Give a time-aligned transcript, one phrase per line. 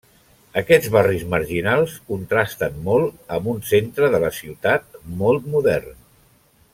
[0.61, 5.95] Aquests barris marginals contrasten molt amb un centre de la ciutat molt modern.